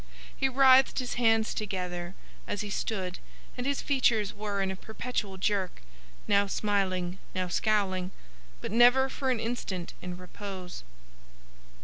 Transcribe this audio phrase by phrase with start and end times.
[0.35, 2.15] He writhed his hands together
[2.47, 3.19] as he stood,
[3.55, 5.79] and his features were in a perpetual jerk,
[6.27, 8.09] now smiling, now scowling,
[8.61, 10.83] but never for an instant in repose.